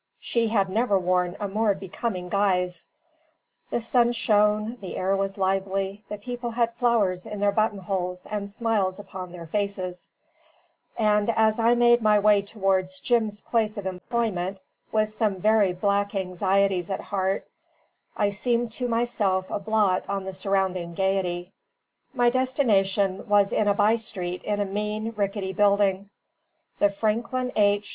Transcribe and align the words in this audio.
She 0.19 0.47
had 0.47 0.67
never 0.67 0.97
worn 0.97 1.37
a 1.39 1.47
more 1.47 1.75
becoming 1.75 2.27
guise; 2.27 2.87
the 3.69 3.79
sun 3.79 4.13
shone, 4.13 4.77
the 4.81 4.97
air 4.97 5.15
was 5.15 5.37
lively, 5.37 6.03
the 6.09 6.17
people 6.17 6.49
had 6.49 6.73
flowers 6.73 7.27
in 7.27 7.39
their 7.39 7.51
button 7.51 7.77
holes 7.77 8.25
and 8.25 8.49
smiles 8.49 8.97
upon 8.99 9.31
their 9.31 9.45
faces; 9.45 10.09
and 10.97 11.29
as 11.29 11.59
I 11.59 11.75
made 11.75 12.01
my 12.01 12.17
way 12.17 12.41
towards 12.41 12.99
Jim's 12.99 13.41
place 13.41 13.77
of 13.77 13.85
employment, 13.85 14.57
with 14.91 15.09
some 15.13 15.35
very 15.35 15.71
black 15.71 16.15
anxieties 16.15 16.89
at 16.89 16.99
heart, 17.01 17.47
I 18.17 18.29
seemed 18.31 18.71
to 18.71 18.87
myself 18.87 19.51
a 19.51 19.59
blot 19.59 20.03
on 20.09 20.23
the 20.23 20.33
surrounding 20.33 20.95
gaiety. 20.95 21.53
My 22.11 22.31
destination 22.31 23.27
was 23.29 23.51
in 23.51 23.67
a 23.67 23.75
by 23.75 23.97
street 23.97 24.41
in 24.45 24.59
a 24.59 24.65
mean, 24.65 25.13
rickety 25.15 25.53
building; 25.53 26.09
"The 26.79 26.89
Franklin 26.89 27.51
H. 27.55 27.87